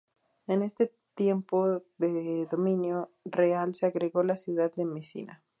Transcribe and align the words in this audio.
En 0.47 0.63
este 0.63 0.91
tiempo 1.13 1.83
de 1.99 2.47
dominio 2.49 3.11
real 3.23 3.75
se 3.75 3.85
agregó 3.85 4.23
la 4.23 4.35
ciudad 4.35 4.73
de 4.73 4.85
Mesina. 4.85 5.43